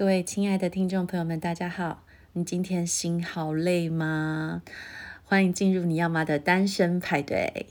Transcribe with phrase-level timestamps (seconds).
[0.00, 2.06] 各位亲爱的听众朋友们，大家好！
[2.32, 4.62] 你今天心好累吗？
[5.24, 7.66] 欢迎进入你要吗的单身派对。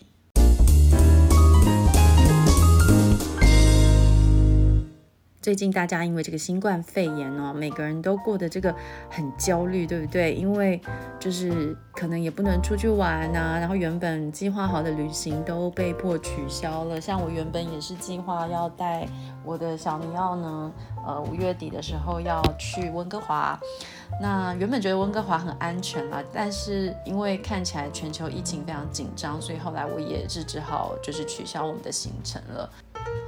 [5.42, 8.76] 最近大家因为这个新冠肺炎哦，每个人都过得这个
[9.10, 10.34] 很焦虑，对不对？
[10.34, 10.82] 因为
[11.18, 17.00] 就是可能也不能出去玩啊，然后原本计划好的旅行都被迫取消了。
[17.00, 19.08] 像我原本也是计划要带
[19.46, 20.72] 我的小尼奥呢，
[21.08, 23.58] 呃，五月底的时候要去温哥华。
[24.22, 32.70] 那原本觉得温哥华很安全啦，但是因为看起来全球疫情非常紧张，所以后来我也是只好就是取消我们的行程了。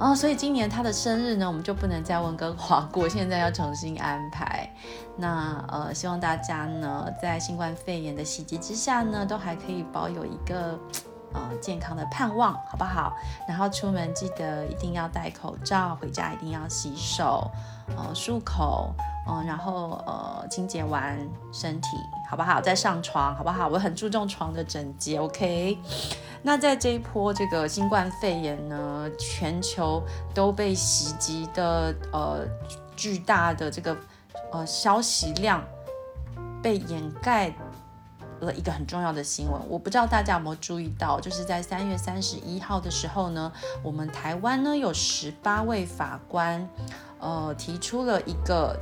[0.00, 4.68] 哦，所以今年他的生日呢，我们就不能再温哥华过，现在要重新安排。
[5.16, 10.76] 那呃，希望大家呢，在新冠肺炎的袭击之下呢，都还可以保有一个
[11.32, 13.12] 呃健康的盼望，好不好？
[13.46, 17.48] 然后出门记得一定要戴口罩，回家一定要洗手，
[17.96, 18.92] 呃，漱口，
[19.28, 21.16] 嗯、呃，然后呃，清洁完
[21.52, 21.96] 身体，
[22.28, 22.60] 好不好？
[22.60, 23.68] 再上床，好不好？
[23.68, 25.78] 我很注重床的整洁，OK。
[26.42, 30.02] 那在这一波这个新冠肺炎呢，全球
[30.34, 32.40] 都被袭击的呃
[32.96, 33.96] 巨大的这个
[34.50, 35.62] 呃消息量
[36.60, 37.54] 被掩盖
[38.40, 46.68] 了一个很重要的新闻，我不知道大家有没有注意到，就是在三月三十一号的时候呢，我们台湾呢有十八位法官
[47.20, 48.76] 呃提出了一个。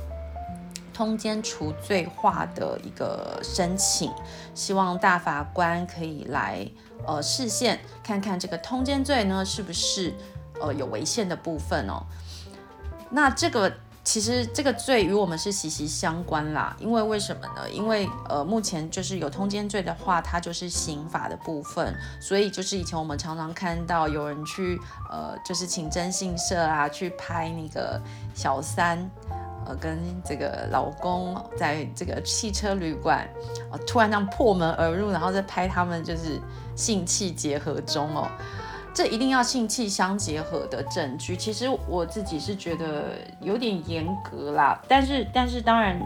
[0.93, 4.11] 通奸除罪化的一个申请，
[4.53, 6.67] 希望大法官可以来
[7.05, 10.13] 呃视线看看这个通奸罪呢是不是
[10.59, 12.03] 呃有违宪的部分哦。
[13.09, 13.71] 那这个
[14.03, 17.69] 其实这个罪与我们是息息相关啦，因为为什么呢？
[17.69, 28.01] 因为呃目前就是有通奸罪的话，它就是刑法的部分，所以就是以前我们常常看到有人去呃就是请征信社啊去拍那个
[28.33, 29.09] 小三。
[29.65, 33.27] 呃，跟这个老公在这个汽车旅馆，
[33.71, 36.39] 呃，突然这样破门而入，然后再拍他们就是
[36.75, 38.27] 性器结合中哦，
[38.93, 41.37] 这一定要性器相结合的证据。
[41.37, 43.05] 其实我自己是觉得
[43.39, 45.99] 有点严格啦，但是但是当然，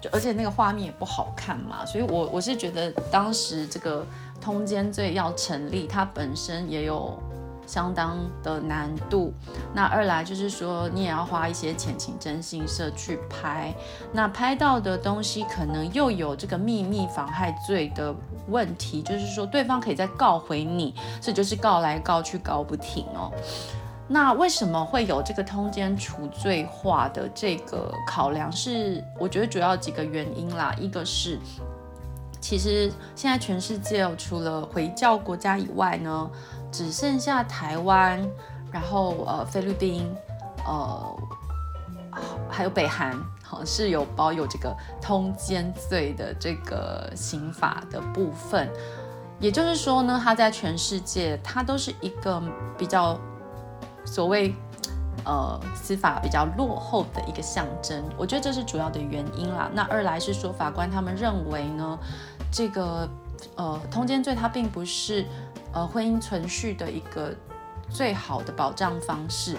[0.00, 4.06] 就而且那个画面也不好看嘛，所以我我是觉得当时这个
[4.40, 7.18] 通奸罪要成立，它本身也有。
[7.70, 9.32] 相当的难度。
[9.72, 13.72] 那二来就是说，你也要花一些钱请征信社去拍，
[14.12, 18.12] 那拍到的东西可能又有这个秘密妨害罪的
[18.48, 23.30] 问题，就是说对方可以再告回你，这就是告来告去告不停哦。
[24.08, 28.50] 那为什么会有这个通奸除罪化的这个考量？
[28.50, 31.38] 是我觉得主要几个原因啦，一个是。
[32.40, 36.30] 其实现在全世界除了回教国家以外呢，
[36.70, 38.20] 只剩下台湾，
[38.70, 40.10] 然后呃菲律宾，
[40.64, 41.16] 呃
[42.48, 48.68] 还有北韩，好是有保有这个通奸罪的这个刑法的部分。
[49.38, 52.42] 也就是说呢，它在全世界它都是一个
[52.78, 53.18] 比较
[54.04, 54.54] 所谓。
[55.26, 59.70] 呃，司法比较落后的一个象征，我觉得这是主要的原因啦。
[59.74, 61.98] 那二来是说，法官他们认为呢，
[62.50, 63.06] 这个
[63.54, 65.26] 呃通奸罪它并不是
[65.72, 67.34] 呃婚姻存续的一个
[67.88, 69.56] 最好的保障方式。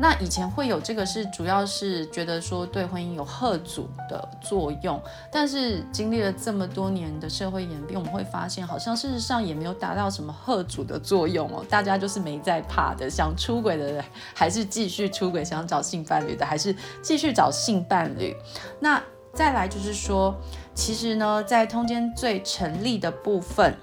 [0.00, 5.02] 那以前会有这个是，主要是觉得说对婚姻有贺阻的作用，
[5.32, 14.04] 但是经历了这么多年的社会演变，我们会发现好像事实上也没有达到什么贺阻的作用哦，大家就是没在怕的，想出轨的人
[14.34, 18.36] 还是继续出轨，想找性伴侣的还是继续找性伴侣。
[18.78, 19.02] 那
[19.34, 20.32] 再来就是说，
[20.74, 23.76] 其实呢，在通奸罪成立的部分，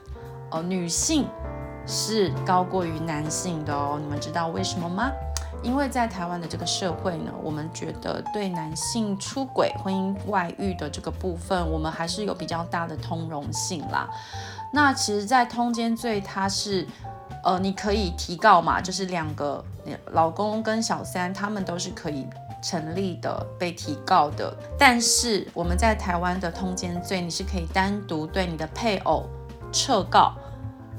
[0.49, 1.27] 哦，女性
[1.87, 5.11] 是高过于男性的哦，你们知道为什么吗？
[5.63, 14.07] 因为在台湾的这个社会呢，我们觉得对男性出轨、婚姻外遇的这个部分，我们还是有比较大的通融性啦。
[14.71, 16.85] 那其实，在通奸罪，它是，
[17.43, 19.63] 呃，你可以提告嘛，就是两个
[20.11, 22.27] 老公跟小三，他们都是可以
[22.61, 24.55] 成立的，被提告的。
[24.77, 29.23] 但是我们在台湾的通奸罪，你是可以单独对你的配偶
[29.71, 30.35] 撤告，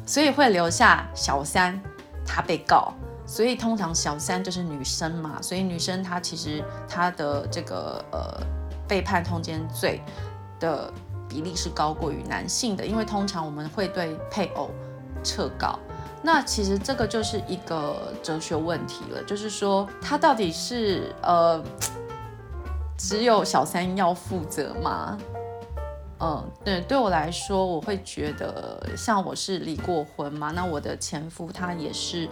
[0.06, 1.78] 所以会留下小三
[2.24, 2.94] 他被告。
[3.28, 8.40] 所以通常小三就是女生嘛，所以女生她其实她的这个呃
[8.86, 10.00] 被判通奸罪
[10.60, 10.92] 的
[11.28, 14.70] 比例是高过于男性的，因为通常我们会对配偶
[15.24, 15.76] 撤告。
[16.22, 21.60] 那其实这个就是一个哲学问题了，就是说他到底是呃
[22.96, 25.18] 只有小三要负责吗？
[26.20, 32.28] 嗯、对，对我来说，我会觉得像我是离过婚嘛，那我的前夫他也是。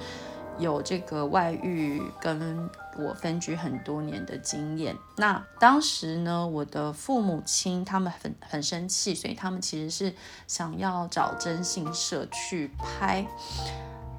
[0.57, 4.97] 有这个外遇跟我分居很多年的经验。
[5.17, 10.15] 那当时呢，我的父母亲他们很很生气，所以他们其实是
[10.47, 13.27] 想要找征信社去拍。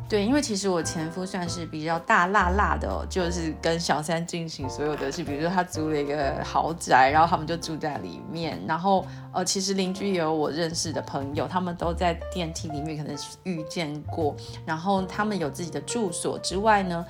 [0.07, 9.04] 对，因为其实我前夫算是比较大辣辣的，就是跟小三进行所有的事，比如说他租了一个豪宅，然后他们就住在里面，然后
[9.34, 17.04] 呃，其实邻居也有我认识的朋友，他们都在电梯里面可能遇见过，然后他们有自己的住所之外呢，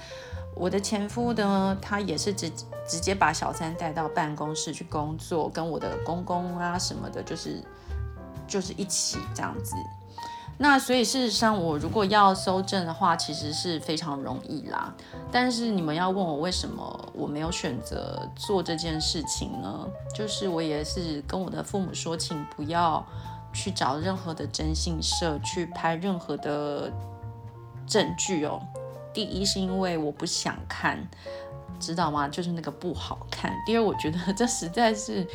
[0.56, 2.50] 我的前夫呢，他也是直
[2.88, 7.62] 直接把小三带到办公室去工作，跟我的公公啊什么的，就是
[8.48, 9.76] 就是一起这样子。
[10.58, 14.94] 那所以事实上，我如果要搜证的话，其实是非常容易啦。
[15.30, 19.86] 但是你们要问我为什么我没有选择做这件事情呢？
[20.14, 23.06] 就是我也是跟我的父母说，请不要
[23.54, 26.90] 去找任何的征信社去拍任何的
[27.86, 28.62] 证据哦。
[29.14, 31.06] 第一是因为我不想看，
[31.82, 32.30] 知道吗？
[32.30, 33.52] 就是那个不好看。
[33.66, 35.28] 第二，我觉得这实在是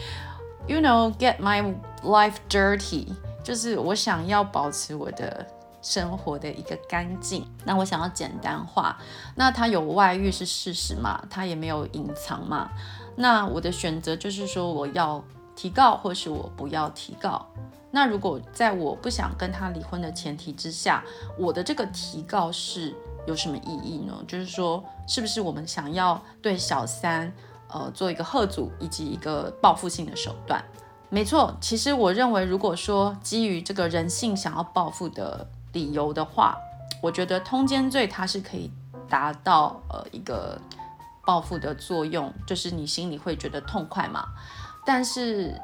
[0.67, 3.07] ，you know, get my life dirty。
[3.43, 5.47] 就是我想要保持我的
[5.83, 8.99] 生活的一个干净，那我想要简单化。
[9.35, 11.25] 那他有外遇是事实嘛？
[11.31, 12.71] 他也没有隐藏嘛？
[13.17, 15.23] 那我的选择就是说，我要
[15.57, 17.47] 提告，或是我不要提告。
[17.91, 21.03] 那如果在我不想跟他离婚的前提之下，
[21.39, 22.95] 我的这个提告是
[23.27, 24.15] 有什么意义呢？
[24.29, 27.33] 就是说，是不是我们想要对小三
[27.69, 30.65] 呃做一个贺阻，以及一个报复性的手段？
[31.13, 36.57] 没错，其实我认为，如果说基于这个人性想要报复的理由的话，
[37.03, 38.71] 我觉得通奸罪它是可以
[39.09, 40.57] 达到呃一个
[41.27, 44.25] 报复的作用，就是你心里会觉得痛快嘛。
[44.87, 45.61] 但是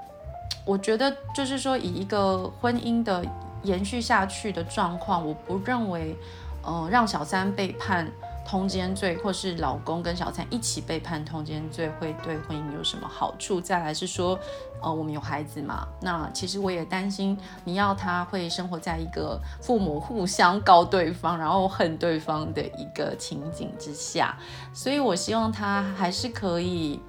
[0.66, 3.24] 我觉得就是说，以一个婚姻的
[3.62, 6.16] 延续下去的状况，我不认为，
[6.64, 8.10] 呃，让小三被判。
[8.46, 13.60] 通奸罪，或是老公跟小三一起被判通奸罪，会对婚姻有什么好处？
[13.60, 14.38] 再来是说，
[14.80, 15.84] 呃，我们有孩子嘛？
[16.00, 24.38] 那其实我也担心，你要他会生活在一个父母互相告对方，然后恨对方的一个情景之下。
[24.72, 27.00] 所以我希望他还是可以，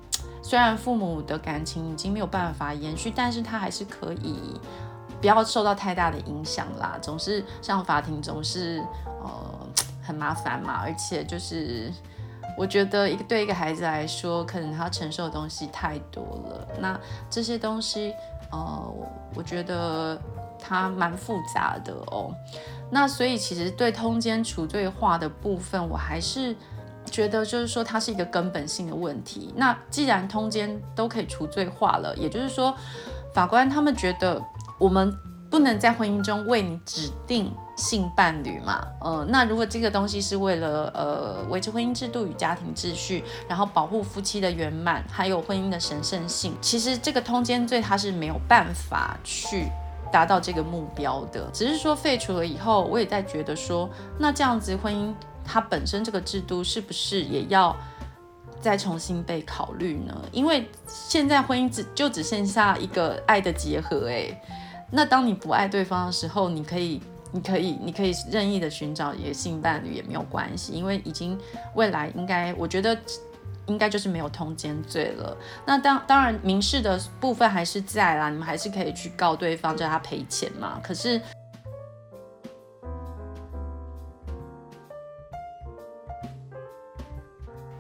[0.42, 4.60] 虽然父母的感情已经没有办法延续，但是他还是可以
[5.22, 6.98] 不要受到太大的影响啦。
[7.00, 8.84] 总是上法庭，总是
[9.22, 9.57] 呃。
[10.08, 11.92] 很麻烦嘛，而且就是
[12.58, 16.68] 我觉得一个对一个孩子来说，可能他承受的东西太多了。
[16.80, 17.00] 那
[17.30, 18.14] 这些东西，
[18.52, 18.94] 呃，
[19.36, 20.18] 我觉得
[20.58, 22.34] 他蛮复杂的哦。
[22.90, 26.56] 那所以其实对通奸除罪化的部分，我还是
[27.06, 29.54] 觉得就是说它是一个根本性的问题。
[29.56, 32.74] 那既然通奸都可以除罪化了，也就是说
[33.34, 34.42] 法官他们觉得
[34.80, 35.14] 我们。
[35.50, 38.86] 不能在婚姻中为你指定性伴侣嘛？
[39.00, 49.68] 呃，那如果这个东西是为了呃维持婚姻制度与家庭秩序，然后保护夫妻的圆满，还有婚姻的神圣性，其实这个通奸罪它是没有办法去
[50.12, 51.48] 达到这个目标的。
[51.54, 53.88] 只是说废除了以后，我也在觉得说，
[54.20, 55.14] 那这样子婚姻
[55.46, 57.76] 它本身这个制度是不是也要
[58.60, 60.20] 再重新被考虑呢？
[60.32, 64.36] 因为现在婚姻只就只剩下一个爱的结合，诶。
[64.90, 67.02] 那当你不爱对方的时候，你可以，
[67.32, 71.38] 你可以，你可以任意的寻找一个性伴侣也没有关系，因为已经
[71.76, 72.98] 未来应该，我觉得
[73.66, 75.38] 应该就是没有通奸罪了。
[75.66, 80.80] 那当当然民事的部分还是在啦，你们还是可以去告对方，叫他赔钱嘛。
[80.82, 81.22] 可是，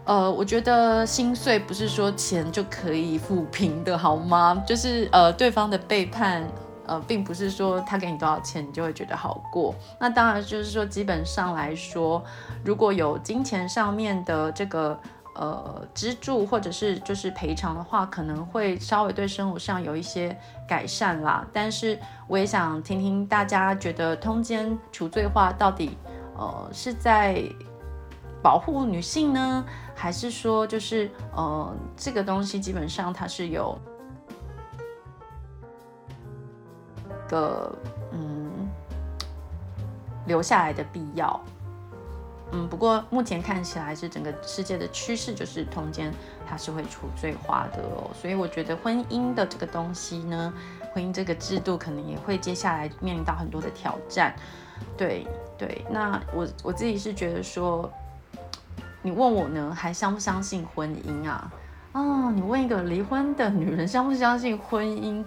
[0.03, 4.61] 呃，我觉得心碎不是说钱就可以抚平的，好吗？
[4.67, 6.45] 就是呃，对方的背叛。
[6.87, 9.75] 呃，并不是说他给你多少钱，你就会觉得好过。
[9.99, 12.23] 那当然就是说，基本上来说，
[12.63, 14.97] 如果有金钱上面的这个
[15.35, 21.45] 呃资助或者是就是赔偿的话，可能会稍微对生活上有一些改善啦。
[21.51, 25.97] 但是我也想听听大家觉得通奸除罪化到底
[26.37, 27.43] 呃是在
[28.41, 33.77] 保护女性呢，还是说就是呃这个东西基本上它是有。
[37.29, 37.73] 个
[38.11, 38.69] 嗯，
[40.25, 41.39] 留下来的必要，
[42.51, 46.13] 嗯，不过目前看起来是整个世界的趋势，就是通奸
[46.47, 50.53] 它是会除罪化的哦，所以我觉得婚姻的这个东西呢，
[50.93, 54.35] 婚姻这个制度可能也会接下来面临到很多的挑战，
[54.97, 55.25] 对
[55.57, 57.91] 对，那我我自己是觉得说，
[59.01, 61.51] 你问我呢，还相不相信婚姻啊？
[61.93, 65.25] 哦，你问一个离婚的女人相不相信婚姻？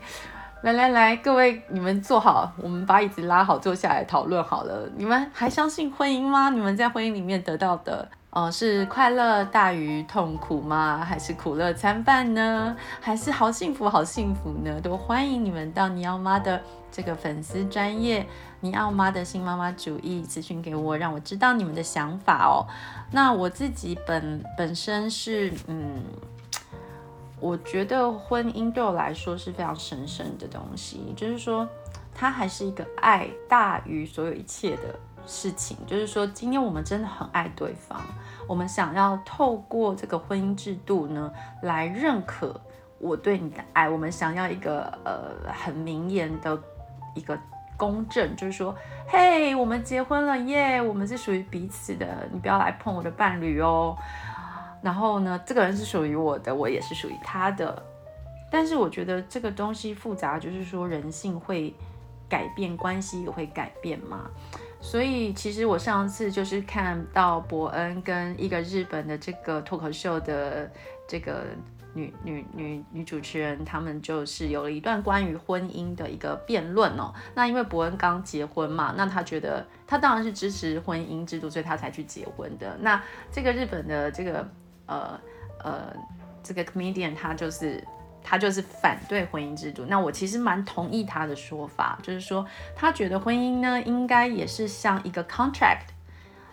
[0.63, 4.87] 来来来，各位你们坐好，我们把椅子拉好，坐下来讨论好了。
[4.95, 6.51] 你们还相信婚姻吗？
[6.51, 11.03] 你们在婚姻里面得到的，呃，是快乐大于痛苦吗？
[11.03, 12.77] 还是苦乐参半呢？
[13.01, 14.79] 还是好幸福好幸福呢？
[14.83, 16.61] 都欢迎你们到尼奥妈的
[16.93, 18.27] 这个粉丝专业，
[18.61, 22.69] 尼奥妈的新妈妈主义咨询给我，让我知道你们的想法哦。
[23.13, 26.03] 那我自己本本身是嗯。
[27.41, 31.67] 我觉得婚姻对我来说是非常神圣的东西，就是说，
[32.15, 34.95] 它还是一个爱大于所有一切的
[35.27, 35.77] 事情。
[35.87, 37.99] 就是说，今天我们真的很爱对方，
[38.47, 41.33] 我们想要透过这个婚姻制度呢，
[41.63, 42.61] 来认可
[42.99, 43.89] 我对你的爱。
[43.89, 46.61] 我们想要一个呃很明言的
[47.15, 47.39] 一个
[47.77, 48.77] 公证，就是说，
[49.09, 53.97] 嘿，我们结婚了耶，我们是属于彼此的，你不要来碰我的伴侣哦。
[54.83, 57.83] 然后呢，这个人是属于我的，我也是属于他的。
[58.53, 61.73] 但是我觉得这个东西复杂，就是说人性会
[62.29, 64.29] 改变，关系也会改变嘛。
[64.81, 70.69] 所以其实我上次就是看到伯恩跟一个日本的这个脱口秀的
[71.07, 71.45] 这个
[71.95, 77.15] 女女女女主持人，他们就是有了一段关于婚姻的一个辩论哦。
[77.35, 82.77] 那因为伯恩刚结婚嘛，那他觉得他当然是支持婚姻制度，所以他才去结婚的。
[82.81, 84.49] 那这个日本的这个。
[84.91, 85.21] 呃
[85.63, 85.95] 呃，
[86.43, 87.83] 这个 comedian 他就是
[88.25, 89.85] 他就是反对婚姻制度。
[89.87, 92.45] 那我其实蛮同意他的说法，就是说
[92.75, 95.87] 他觉得婚姻呢应该也是像一个 contract，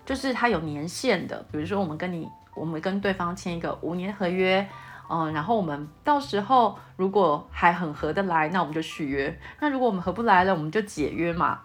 [0.05, 1.43] 就是它有年限的。
[1.51, 4.67] 比如说我们跟你，我们跟对方签一个五年合约，
[5.09, 9.37] 嗯、然后我们到时候如果还很合得来，那我们就续约。
[9.59, 11.59] 那如果我们合不来了，我们就解约嘛。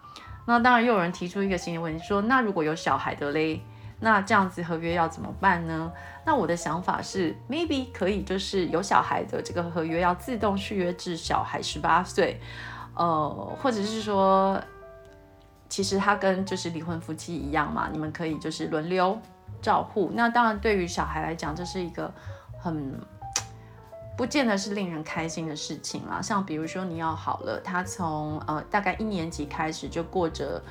[0.47, 3.61] 那当然又有人提出一个新的问题，说那如果有小孩的嘞？
[4.05, 5.93] 那这样子合约要怎么办呢？
[6.25, 12.41] 那我的想法是，maybe 可以就是有小孩的这个合约要自动续约至小孩十八岁，
[12.95, 14.61] 呃，或者是说，
[15.69, 19.19] 其实他跟就是离婚夫妻一样嘛，你们可以就是轮流
[19.61, 20.11] 照护。
[20.15, 22.13] 那当然对于小孩来讲，这是一个
[22.59, 23.01] 很
[24.17, 26.23] 不见得是令人开心的事情啦。
[26.23, 30.63] 像比如说你要好了，他从呃大概一年级开始就过着。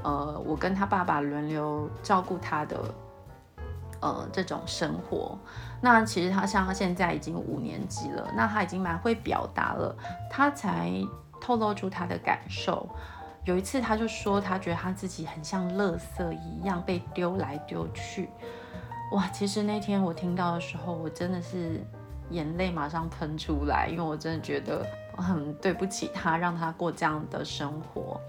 [0.00, 2.78] 呃，我跟他爸爸轮流照顾他的，
[4.00, 5.38] 呃，这种生活。
[5.80, 9.94] 那其实他像他现在已经五年级了，那他已经蛮会表达了，
[10.30, 10.90] 他才
[11.40, 12.88] 透露出他的感受。
[13.44, 18.28] 有一次他就说，他觉得他自己很像垃圾一样被丢来丢去。
[19.12, 21.80] 哇，其实那天我听到的时候，我真的是
[22.30, 24.84] 眼泪马上喷出来，因为我真的觉得
[25.16, 28.20] 很对不起他，让他过这样的生活。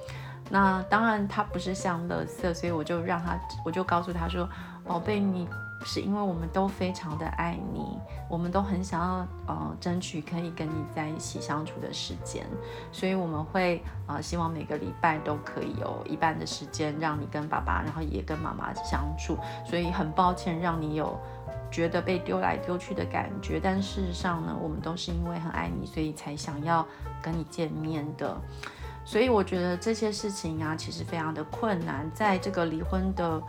[0.50, 4.50] 那当然，他不是像垃圾，所以我就让他，我就告诉他说
[4.86, 5.48] ：“宝贝，你
[5.86, 12.46] 是因为我们都非常的爱你，我们都很想要呃争取可以跟你在一起相处的时间，
[12.92, 19.38] 所以我们会呃希望每个礼拜都可以有一半的时间让你跟爸爸，然后也跟妈妈相处。
[19.66, 21.18] 所以很抱歉让你有
[21.72, 26.86] 觉得被丢来丢去的感觉，但事实上呢，我们都是因为很爱你，所以才想要
[27.22, 28.36] 跟你见面的。”
[29.06, 32.10] 所以我觉得这些事情啊，其实非常的困难。
[32.14, 33.42] 在这个离婚的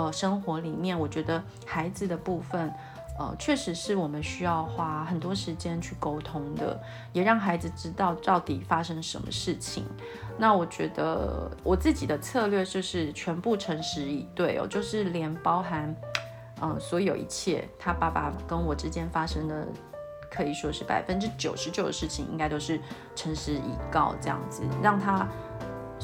[0.00, 2.72] 呃生活里面，我觉得孩子的部分，
[3.18, 6.80] 呃，确实是我们需要花很多时间去沟通的，
[7.12, 9.84] 也让孩子知道到底发生什么事情。
[10.38, 15.94] 那我觉得我自己的策略就是全部诚实以对哦，就是连包含
[16.62, 19.66] 嗯、所有一切他爸爸跟我之间发生的。
[20.32, 22.80] 可以说是百分之九十九的事情，应该都是
[23.16, 25.26] 诚实以告这样子，让他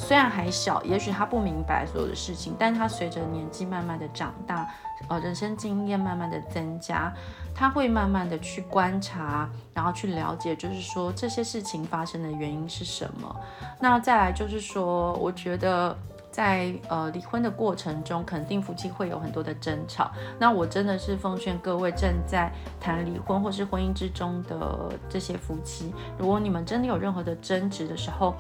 [0.07, 4.73] 虽然还小，也许他不明白所有的事情，但他随着年纪慢慢的长大，
[5.09, 7.13] 呃，人生经验慢慢的增加，
[7.53, 13.35] 他会慢慢的去观察，然后去了解，就是说这些事情发生的原因是什么。
[13.81, 15.97] 那再来就是说，我觉得。
[16.29, 20.11] 在呃离婚的过程中，肯定夫妻会有很多的争吵。
[20.39, 28.35] 那我真的是奉劝各位正在谈离婚或是婚姻之中的这些夫妻，如果你们真的有任何的争执的时候，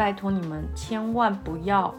[0.00, 1.94] 拜托你们千万不要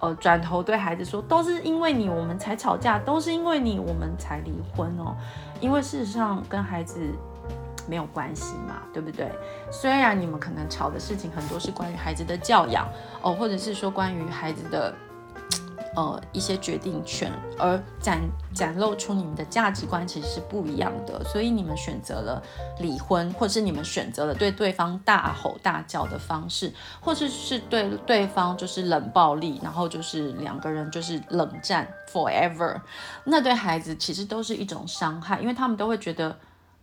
[0.00, 5.14] 呃转头对孩子说，都是因为你我们才吵架，都是因为你我们才离婚哦。
[5.60, 6.98] 因为事实上跟孩子。
[7.86, 9.30] 没有关系嘛，对不对？
[9.70, 12.88] 虽然你们可能吵的事情很多是关于孩子的教养
[13.20, 14.94] 哦，或者是说关于孩子的
[15.94, 18.20] 呃一些决定权，而展
[18.54, 22.42] 展露出你们的价值观其实是不一样的，所以你们选择了
[22.78, 32.80] 离婚，或者是你们选择了对对方大吼大叫的方式，或者是对对方就是冷暴力，然后就是两个人就是冷战 forever，
[33.24, 36.36] 那对孩子其实都是一种伤害，因为他们都会觉得。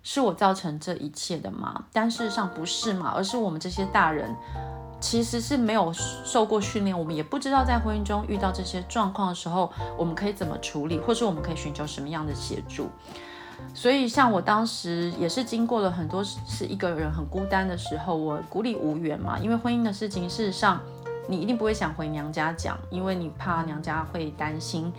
[0.04, 1.84] 是我造成这一切的吗？
[1.94, 4.36] 但事实上不是嘛，而是我们这些大人
[5.02, 12.88] 其实是没有受过训练，我们也不知道在婚姻中遇到这些状况的时候，我们可以怎么处理，或是我们可以寻求什么样的协助。
[13.76, 20.80] 所以，像我当时也是经过了很多是一个人很孤单的时候，我孤立无援嘛，因为婚姻的事情，事实上
[21.28, 24.92] 你一定不会想回娘家讲，因为你怕娘家会担心。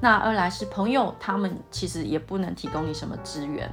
[0.00, 3.70] 那二来是朋友，他们其实也不能提供你什么资源。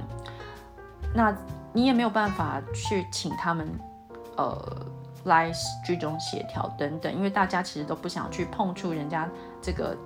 [1.14, 1.34] 那
[1.72, 3.68] 你也没有办法去请他们，
[4.36, 4.56] 呃，
[5.24, 5.52] 来
[5.84, 9.28] 居中协调等等，因为大家其实都不想去碰触人家
[9.60, 9.96] 这个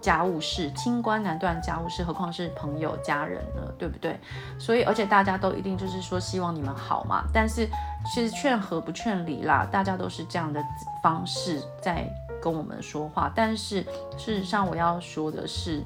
[0.00, 3.72] 家务事，清官难断家务事，何况是朋友家人呢？
[3.78, 4.18] 对不对？
[4.58, 7.24] 所以，而且大家都一定就是说希望你们好嘛。
[7.32, 7.68] 但是
[8.06, 10.62] 其实劝和不劝离啦，大家都是这样的
[11.02, 12.06] 方式在
[12.40, 13.32] 跟我们说话。
[13.34, 13.82] 但是
[14.16, 15.82] 事实上，我要说的是，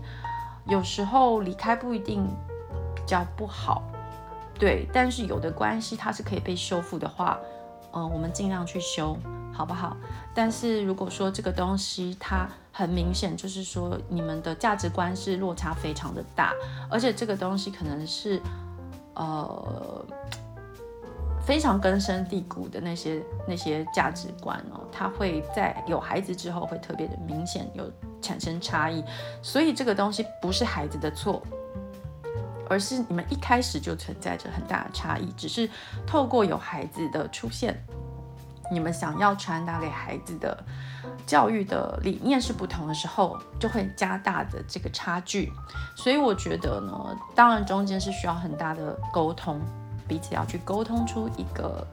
[0.66, 2.26] 有时候离开不一定
[2.94, 3.82] 比较不好。
[4.58, 7.38] 对，但是有的关系它是可以被修复的话，
[7.92, 9.16] 呃，我们尽量去修，
[9.52, 9.97] 好不好？
[10.35, 16.52] 但是如果说这个东西它很明显，就是说你们的价值观是落差非常的大，
[16.88, 18.40] 而且这个东西可能是
[19.14, 20.04] 呃
[21.44, 27.90] 非常根深蒂固的那些那些价值观哦，它会在有孩子之后会特别的明显有
[28.23, 29.02] 产生差异，
[29.42, 31.42] 所以这个东西不是孩子的错。
[32.70, 35.68] 而是你们一开始就存在着很大的差异，只是
[36.06, 37.76] 透过有孩子的出现，
[38.70, 40.56] 你们想要传达给孩子的
[41.26, 45.52] 教育的理念是不同的时候，就会加大的这个差距。
[45.96, 49.60] 所以我觉得呢，当然中间是需要很大的沟通，
[50.06, 51.84] 彼此要去沟通出一个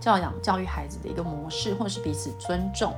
[0.00, 2.94] 教养教育孩子的一个模式，或是彼此尊重。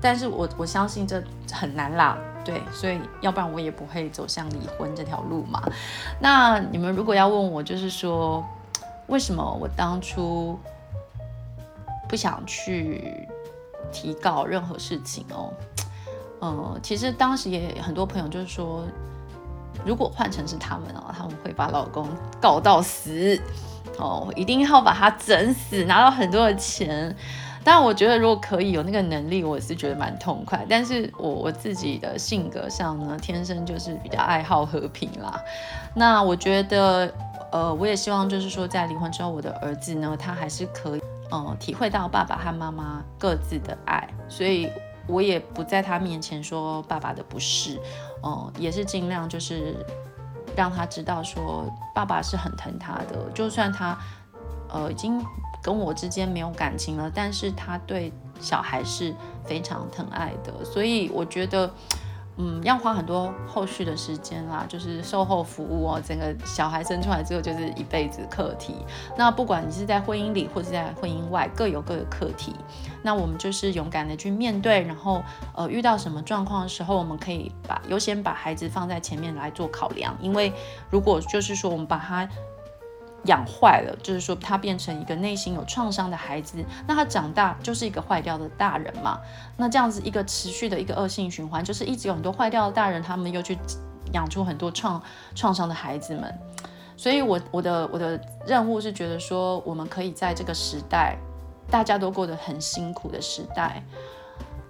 [0.00, 2.16] 但是我我相信这很难啦。
[2.48, 5.62] 对，所以要不然我也不会走向离婚这条路嘛。
[6.18, 8.42] 那你们如果要问我，就是说
[9.08, 10.58] 为什么我当初
[12.08, 13.28] 不想去
[13.92, 15.52] 提告任何事情哦？
[16.40, 18.82] 嗯，其实当时也很多朋友就是说，
[19.84, 22.08] 如果换成是他们哦，他们会把老公
[22.40, 23.38] 告到死
[23.98, 27.14] 哦，一定要把他整死，拿到很多的钱。
[27.64, 30.64] 但我觉得，如果可以有那个能力，我是觉得蛮痛快。
[30.68, 35.42] 但是我我自己的性格上呢，天生就是比较爱好和平啦。
[35.94, 37.12] 那我觉得，
[37.52, 44.08] 呃，我也希望就是说，在离婚之后，我的儿子呢，他还是可以，呃，体会到爸爸和妈妈各自的爱。
[44.28, 44.70] 所以
[45.06, 47.78] 我也不在他面前说爸爸的不是，
[48.22, 49.74] 呃，也是尽量就是
[50.56, 53.98] 让他知道说，爸爸是很疼他的，就算他，
[54.72, 55.22] 呃，已经。
[55.68, 61.70] 跟我之间没有感情了，但是他对小孩是非常疼爱的，所以我觉得，
[62.38, 68.76] 嗯，要花很多后续的时间啦，就是售后服务哦，整个小孩生出来之后就是一辈子课题。
[69.14, 72.54] 那不管你是在婚姻里或者在婚姻外，各有各的课题。
[73.02, 75.22] 那我们就是勇敢的去面对，然后
[75.54, 80.50] 呃，遇到什么状况的时候，我们可以把优先把孩子放在前面来做考量，因为
[80.88, 82.26] 如果就是说我们把他。
[83.24, 89.18] 养坏了，就是说他变成一个内心有创伤的孩子，那他长大就是一个坏掉的大人嘛。
[89.56, 93.58] 那这样子一个持续的一个恶性循环，就是一直有很多坏掉的大人，他们又去
[94.12, 95.02] 养出很多创
[95.34, 96.32] 创伤的孩子们。
[96.96, 101.16] 所以我，我我的我的任务是觉得说，我们可以在这个时代，
[101.70, 103.82] 大家都过得很辛苦的时代，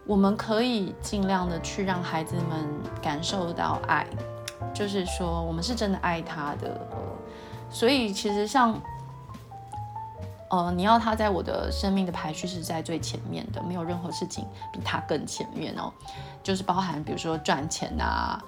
[0.07, 2.67] 我们可以尽量的去让孩子们
[3.03, 4.07] 感受到爱，
[4.75, 6.81] 就是说我们是真的爱他的。
[7.71, 8.81] 所以其实像，
[10.51, 15.93] 呃，你要他在我的生命的排序是在最前面的，没有任何事情比他更前面哦。
[16.43, 18.43] 就是包含比如说赚钱啊，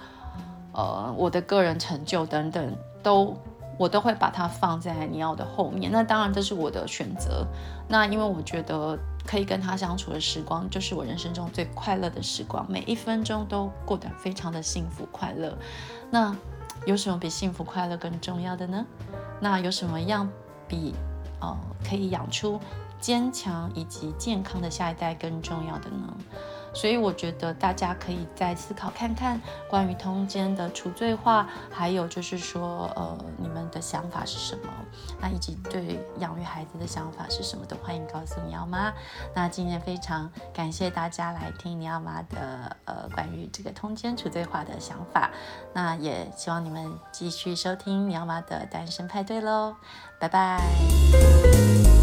[0.73, 3.37] 呃，我的个人成就等等，都
[3.79, 5.93] 我都会把它放在你要的后面。
[5.93, 7.47] 那当然这是我的选择。
[7.87, 15.57] 那因为我觉得可以跟他相处的时光，就是我人生中最快乐的时光，每一分钟都过得非常的幸福快乐。
[16.11, 16.35] 那。
[16.87, 18.85] 有什么比幸福快乐更重要的呢？
[19.40, 20.29] 那有什么样
[20.66, 20.95] 比
[21.40, 21.57] 呃
[21.88, 22.61] 可以养出
[23.01, 26.16] 坚强以及健康的下一代更重要的呢？
[26.73, 34.73] 所以我觉得大家可以再思考看看关于通奸的除罪化，还有就是说，呃，你们的想法是什么？
[35.21, 37.65] 那以及对养育孩子的想法是什么？
[37.67, 38.93] 都欢迎告诉你好吗？
[39.35, 45.31] 那今天非常感谢大家来听你好吗的呃关于这个通奸除罪化的想法。
[45.73, 49.77] 那也希望你们继续收听你好吗的单身派对喽，
[50.19, 52.00] 拜拜。